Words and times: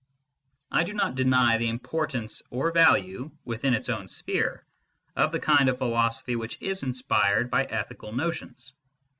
I 0.71 0.83
do 0.83 0.93
not 0.95 1.13
deny 1.13 1.57
the 1.59 1.69
importance 1.69 2.41
or 2.49 2.71
value, 2.71 3.29
within 3.45 3.75
its 3.75 3.87
own 3.87 4.07
sphere, 4.07 4.65
of 5.15 5.31
the 5.31 5.39
kind 5.39 5.69
of 5.69 5.77
philosophy 5.77 6.35
which 6.35 6.59
is 6.59 6.81
inspired 6.81 7.51
by 7.51 7.65
ethical 7.65 8.11
notions. 8.11 8.73